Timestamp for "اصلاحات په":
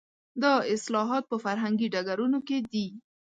0.75-1.37